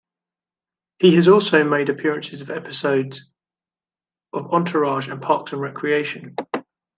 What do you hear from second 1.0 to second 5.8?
has also made appearances of episodes of "Entourage" and "Parks and